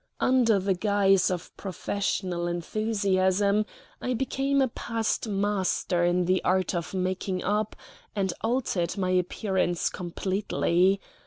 Under 0.19 0.57
the 0.57 0.73
guise 0.73 1.29
of 1.29 1.55
professional 1.57 2.47
enthusiasm 2.47 3.67
I 4.01 4.15
became 4.15 4.59
a 4.59 4.67
past 4.67 5.27
master 5.29 6.03
in 6.03 6.25
the 6.25 6.43
art 6.43 6.73
of 6.73 6.95
making 6.95 7.43
up, 7.43 7.75
and 8.15 8.33
altered 8.41 8.97
my 8.97 9.11
appearance 9.11 9.91
completely. 9.91 10.99